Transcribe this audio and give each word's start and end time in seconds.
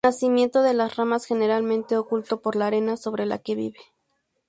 Nacimiento 0.03 0.63
de 0.63 0.73
las 0.73 0.95
ramas 0.95 1.25
generalmente 1.27 1.95
oculto 1.95 2.41
por 2.41 2.55
la 2.55 2.65
arena 2.65 2.97
sobre 2.97 3.27
la 3.27 3.37
que 3.37 3.53
vive. 3.53 3.79